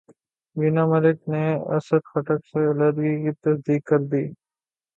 [0.55, 1.43] وینا ملک نے
[1.75, 4.23] اسد خٹک سے علیحدگی کی تصدیق کردی